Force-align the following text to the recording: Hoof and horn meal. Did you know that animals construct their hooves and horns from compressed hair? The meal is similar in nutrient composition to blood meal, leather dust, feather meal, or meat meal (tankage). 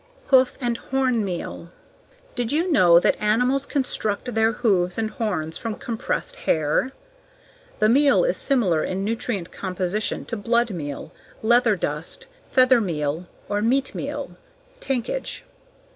Hoof 0.29 0.57
and 0.59 0.77
horn 0.79 1.23
meal. 1.23 1.69
Did 2.33 2.51
you 2.51 2.71
know 2.71 2.99
that 2.99 3.21
animals 3.21 3.67
construct 3.67 4.33
their 4.33 4.51
hooves 4.51 4.97
and 4.97 5.11
horns 5.11 5.59
from 5.59 5.75
compressed 5.75 6.37
hair? 6.37 6.91
The 7.77 7.87
meal 7.87 8.23
is 8.23 8.35
similar 8.35 8.83
in 8.83 9.05
nutrient 9.05 9.51
composition 9.51 10.25
to 10.25 10.35
blood 10.37 10.71
meal, 10.71 11.13
leather 11.43 11.75
dust, 11.75 12.25
feather 12.47 12.81
meal, 12.81 13.27
or 13.47 13.61
meat 13.61 13.93
meal 13.93 14.35
(tankage). 14.79 15.43